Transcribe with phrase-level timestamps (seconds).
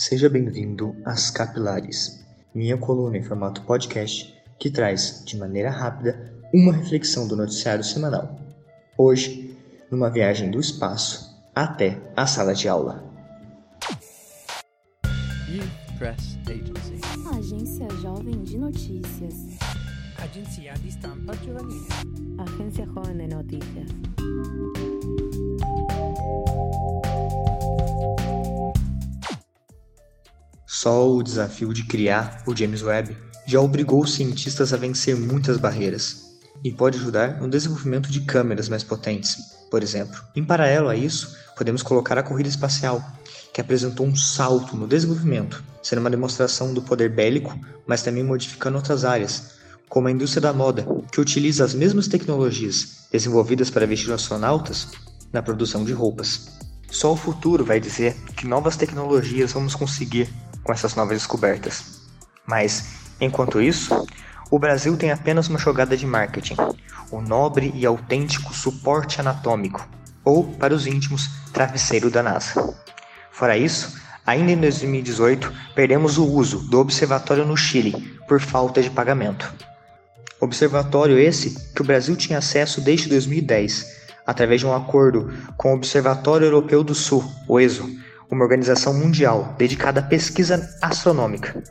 [0.00, 6.72] Seja bem-vindo às Capilares, minha coluna em formato podcast que traz, de maneira rápida, uma
[6.72, 8.40] reflexão do noticiário semanal.
[8.96, 9.54] Hoje,
[9.90, 13.04] numa viagem do espaço até a sala de aula.
[15.46, 16.98] Youth Press Agency.
[17.36, 19.34] Agência Jovem de Notícias.
[20.16, 21.88] Agenzia di stampa giovanile.
[22.38, 24.19] Agencia Joven de Noticias.
[30.80, 33.14] Só o desafio de criar o James Webb
[33.46, 38.66] já obrigou os cientistas a vencer muitas barreiras e pode ajudar no desenvolvimento de câmeras
[38.66, 39.36] mais potentes,
[39.70, 40.18] por exemplo.
[40.34, 43.04] Em paralelo a isso, podemos colocar a corrida espacial,
[43.52, 47.54] que apresentou um salto no desenvolvimento, sendo uma demonstração do poder bélico,
[47.86, 53.06] mas também modificando outras áreas, como a indústria da moda, que utiliza as mesmas tecnologias
[53.12, 54.88] desenvolvidas para vestir astronautas
[55.30, 56.58] na produção de roupas.
[56.90, 60.26] Só o futuro vai dizer que novas tecnologias vamos conseguir
[60.62, 62.00] com essas novas descobertas.
[62.46, 62.84] Mas,
[63.20, 64.06] enquanto isso,
[64.50, 66.56] o Brasil tem apenas uma jogada de marketing:
[67.10, 69.88] o nobre e autêntico suporte anatômico,
[70.24, 72.74] ou, para os íntimos, travesseiro da NASA.
[73.30, 78.90] Fora isso, ainda em 2018, perdemos o uso do observatório no Chile por falta de
[78.90, 79.52] pagamento.
[80.40, 85.74] Observatório esse que o Brasil tinha acesso desde 2010, através de um acordo com o
[85.76, 87.88] Observatório Europeu do Sul, o ESO,
[88.30, 91.62] uma organização mundial dedicada à pesquisa astronômica.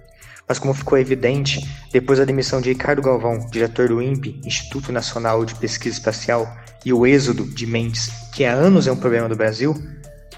[0.47, 5.45] Mas como ficou evidente, depois da demissão de Ricardo Galvão, diretor do INPE, Instituto Nacional
[5.45, 6.52] de Pesquisa Espacial,
[6.83, 9.75] e o êxodo de mentes, que há anos é um problema do Brasil,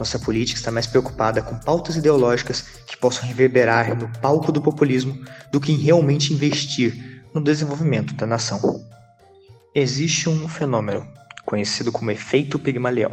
[0.01, 5.23] nossa política está mais preocupada com pautas ideológicas que possam reverberar no palco do populismo
[5.51, 8.83] do que em realmente investir no desenvolvimento da nação.
[9.75, 11.07] Existe um fenômeno
[11.45, 13.11] conhecido como efeito Pigmalião.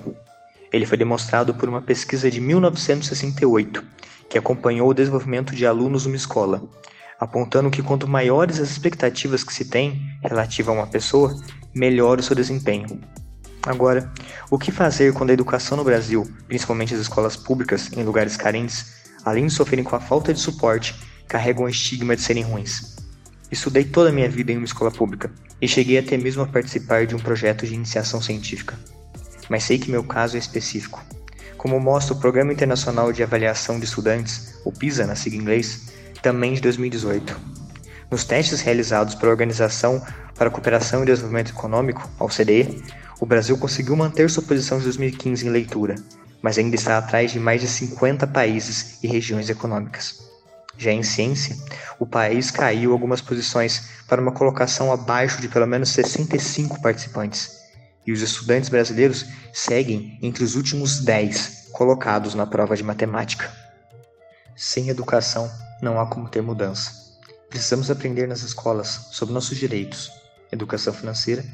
[0.72, 3.82] Ele foi demonstrado por uma pesquisa de 1968,
[4.28, 6.62] que acompanhou o desenvolvimento de alunos numa escola,
[7.18, 11.34] apontando que quanto maiores as expectativas que se tem relativa a uma pessoa,
[11.74, 13.00] melhor o seu desempenho.
[13.62, 14.10] Agora,
[14.50, 18.98] o que fazer quando a educação no Brasil, principalmente as escolas públicas em lugares carentes,
[19.24, 20.94] além de sofrerem com a falta de suporte,
[21.26, 22.96] carregam o estigma de serem ruins?
[23.50, 27.06] Estudei toda a minha vida em uma escola pública e cheguei até mesmo a participar
[27.06, 28.78] de um projeto de iniciação científica.
[29.48, 31.02] Mas sei que meu caso é específico.
[31.56, 35.88] Como mostra o Programa Internacional de Avaliação de Estudantes, o PISA na sigla inglês,
[36.22, 37.36] também de 2018.
[38.10, 40.02] Nos testes realizados pela Organização
[40.34, 42.82] para a Cooperação e Desenvolvimento Econômico, a OCDE,
[43.20, 45.96] o Brasil conseguiu manter sua posição de 2015 em leitura,
[46.40, 50.28] mas ainda está atrás de mais de 50 países e regiões econômicas.
[50.76, 51.56] Já em ciência,
[51.98, 57.50] o país caiu algumas posições para uma colocação abaixo de pelo menos 65 participantes,
[58.08, 63.52] e os estudantes brasileiros seguem entre os últimos 10 colocados na prova de matemática.
[64.56, 65.50] Sem educação,
[65.82, 66.90] não há como ter mudança.
[67.50, 70.10] Precisamos aprender nas escolas sobre nossos direitos,
[70.50, 71.44] educação financeira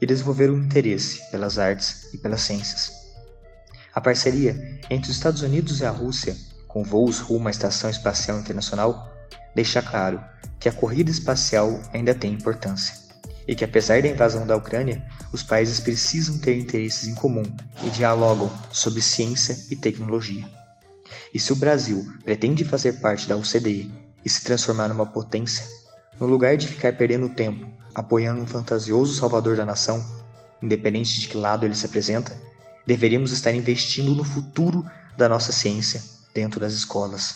[0.00, 2.90] e desenvolver um interesse pelas artes e pelas ciências.
[3.94, 8.40] A parceria entre os Estados Unidos e a Rússia, com voos rumo à Estação Espacial
[8.40, 9.08] Internacional,
[9.54, 10.20] deixa claro
[10.58, 13.09] que a corrida espacial ainda tem importância
[13.50, 17.42] e que, apesar da invasão da Ucrânia, os países precisam ter interesses em comum
[17.82, 20.48] e dialogam sobre ciência e tecnologia.
[21.34, 23.90] E se o Brasil pretende fazer parte da OCDE
[24.24, 25.64] e se transformar numa potência,
[26.20, 30.00] no lugar de ficar perdendo tempo apoiando um fantasioso salvador da nação,
[30.62, 32.40] independente de que lado ele se apresenta,
[32.86, 34.88] deveríamos estar investindo no futuro
[35.18, 36.00] da nossa ciência
[36.32, 37.34] dentro das escolas.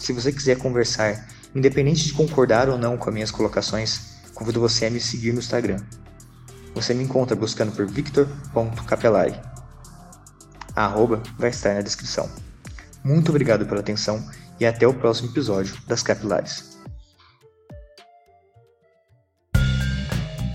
[0.00, 4.86] Se você quiser conversar, independente de concordar ou não com as minhas colocações, convido você
[4.86, 5.78] a me seguir no Instagram.
[6.74, 9.34] Você me encontra buscando por victor.capelari.
[10.76, 12.30] A arroba vai estar na descrição.
[13.02, 14.22] Muito obrigado pela atenção
[14.60, 16.76] e até o próximo episódio das Capilares.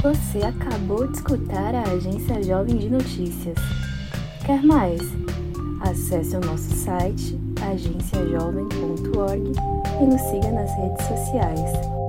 [0.03, 3.58] Você acabou de escutar a Agência Jovem de Notícias.
[4.46, 5.02] Quer mais?
[5.81, 9.51] Acesse o nosso site agenciajovem.org
[10.01, 12.00] e nos siga nas redes sociais.